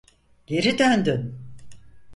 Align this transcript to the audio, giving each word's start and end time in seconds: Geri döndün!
Geri 0.47 0.79
döndün! 0.79 1.37